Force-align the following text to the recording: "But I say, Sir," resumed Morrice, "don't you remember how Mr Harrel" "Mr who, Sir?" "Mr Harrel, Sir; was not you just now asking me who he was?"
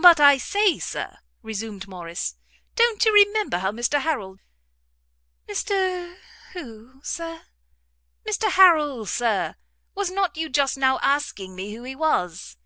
"But 0.00 0.20
I 0.20 0.38
say, 0.38 0.78
Sir," 0.78 1.16
resumed 1.42 1.88
Morrice, 1.88 2.36
"don't 2.76 3.04
you 3.04 3.12
remember 3.12 3.58
how 3.58 3.72
Mr 3.72 4.00
Harrel" 4.02 4.36
"Mr 5.48 6.18
who, 6.52 7.00
Sir?" 7.02 7.42
"Mr 8.24 8.48
Harrel, 8.52 9.06
Sir; 9.06 9.56
was 9.92 10.08
not 10.08 10.36
you 10.36 10.48
just 10.48 10.78
now 10.78 11.00
asking 11.02 11.56
me 11.56 11.74
who 11.74 11.82
he 11.82 11.96
was?" 11.96 12.56